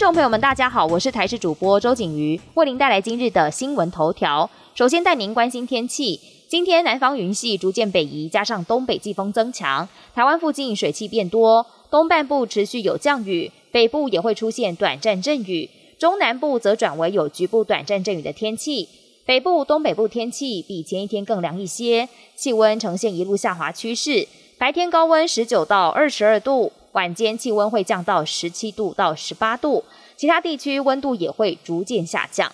[0.00, 4.48] 众朋友们，大家好，我是台视主播周景瑜，为您带来今日的新闻头条。
[4.74, 6.18] 首先带您关心天气，
[6.48, 15.68] 今天南方云系逐渐北移，加上东北季风增强，台湾附近水汽变多，东半部持续有降雨，北部也会出现短暂阵雨，
[15.98, 18.88] 中南部则转为有局部短暂阵雨的天气。
[19.26, 24.26] 北部、东北部天气比前一天更凉一些，气温呈现一路下滑趋势，
[24.56, 26.72] 白天高温十九到二十二度。
[26.92, 29.84] 晚间气温会降到十七度到十八度，
[30.16, 32.52] 其他地区温度也会逐渐下降。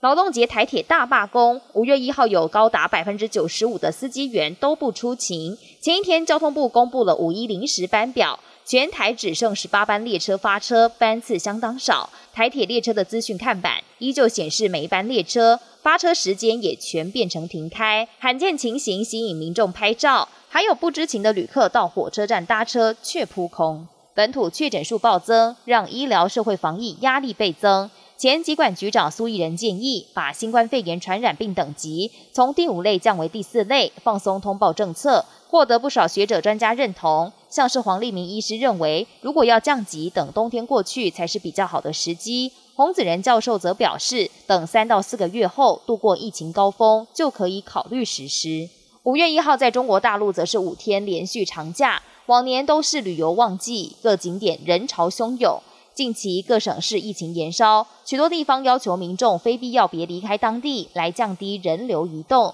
[0.00, 5.56] 劳动节台铁大罢工，五月一号有高达百分之九十五的司机员都不出勤。
[5.80, 12.08] 前一天交通部公布了五一临时班表，全台只剩十八班列车发车，班次相当少。
[12.32, 20.28] 台铁列车的资讯看板依旧显示每一班列车发车时间也全变成停开，罕见情形吸引民众拍照。
[20.48, 27.90] 还有不知情的旅客到火车站搭车却扑空，本土确诊数暴增，让医疗社会防疫压力倍增。
[28.16, 37.32] 前疾管局长苏益仁建议，把新冠肺炎传染病等级从第五类降为第四类，放松通报政策，获得不少学者专家认同。
[37.50, 42.52] 像是黄立明医师认为，如果要降级，等冬天过去才是比较好的时机。
[42.76, 48.68] 洪子仁教授则表示，等三到四个月后度过疫情高峰，就可以考虑实施。
[49.02, 55.60] 五月一号，在中国大陆则是五天连续长假，往年都是旅游旺季，各景点人潮汹涌。
[55.94, 62.52] 近期各省市疫情延烧，许多地方要求民众非必要别离开当地，来降低人流移动。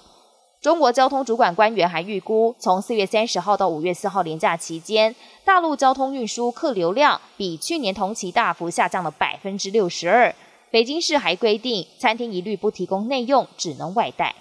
[0.61, 10.35] 中国交通主管官员还预估，从四月三十号到五月四号连假期间，大陆交通运输客流量比去年同期大幅下降了百分之六十二。
[10.71, 14.35] 北京市还规定，餐厅一律不提供内用，只能外带。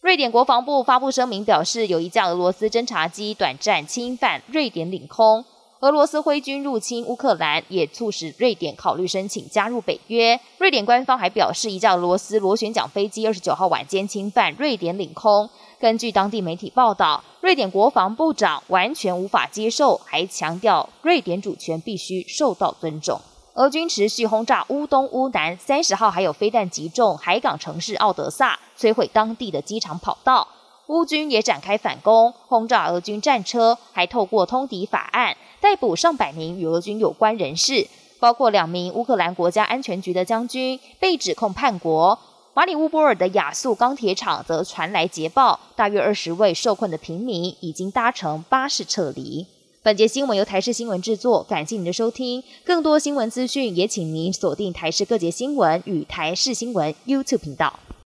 [0.00, 5.44] 瑞典国防部发布声明表示，有一架俄罗斯侦察机短暂侵犯瑞典领空。
[5.82, 10.38] 俄罗斯挥军入侵乌克兰，也促使瑞典考虑申请加入北约。
[10.58, 15.50] 瑞典官方还表示，一架俄罗斯螺旋桨飞机二十九号晚间侵犯瑞典领空。
[15.80, 23.20] 根据当地媒体报道，瑞典国防部长完全无法接受，还强调瑞典主权必须受到尊重。
[23.54, 30.46] 俄军持续轰炸乌东、乌南，三十号还有飞弹击中海港城市奥德萨，摧毁当地的机场跑道。
[30.88, 37.86] 乌军也展开反攻，轰炸俄军战车，还透过通敌法案逮捕上百名与俄军有关人士，
[38.18, 42.18] 包括两名乌克兰国家安全局的将军被指控叛国。
[42.52, 49.46] 马里乌波尔的亚速钢铁厂则传来捷报，大约二十位受困的平民已经搭乘巴士撤离。
[49.84, 52.42] 本节新闻由台视新闻制作，感谢您的收听。
[52.64, 57.78] 更多新闻资讯也请您锁定台视各节新闻与台视新闻 YouTube 频道。